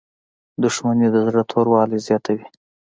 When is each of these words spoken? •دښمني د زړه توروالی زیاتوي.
•دښمني 0.63 1.07
د 1.13 1.17
زړه 1.27 1.41
توروالی 1.51 1.99
زیاتوي. 2.07 2.45